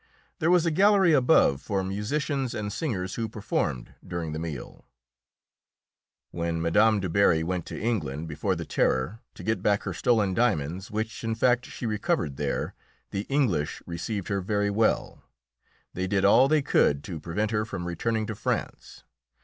There 0.39 0.49
was 0.49 0.65
a 0.65 0.71
gallery 0.71 1.13
above 1.13 1.61
for 1.61 1.83
musicians 1.83 2.55
and 2.55 2.73
singers 2.73 3.13
who 3.13 3.29
performed 3.29 3.93
during 4.03 4.31
the 4.31 4.39
meal." 4.39 4.83
[Illustration: 6.33 6.33
THE 6.33 6.41
DAUPHIN 6.41 6.57
OF 6.57 6.61
FRANCE.] 6.63 6.63
When 6.73 6.93
Mme. 6.95 6.99
Du 7.01 7.09
Barry 7.09 7.43
went 7.43 7.65
to 7.67 7.79
England, 7.79 8.27
before 8.27 8.55
the 8.55 8.65
Terror, 8.65 9.19
to 9.35 9.43
get 9.43 9.61
back 9.61 9.83
her 9.83 9.93
stolen 9.93 10.33
diamonds, 10.33 10.89
which, 10.89 11.23
in 11.23 11.35
fact, 11.35 11.67
she 11.67 11.85
recovered 11.85 12.37
there, 12.37 12.73
the 13.11 13.27
English 13.29 13.83
received 13.85 14.29
her 14.29 14.41
very 14.41 14.71
well. 14.71 15.21
They 15.93 16.07
did 16.07 16.25
all 16.25 16.47
they 16.47 16.63
could 16.63 17.03
to 17.03 17.19
prevent 17.19 17.51
her 17.51 17.63
from 17.63 17.85
returning 17.85 18.25
to 18.25 18.33
France. 18.33 19.03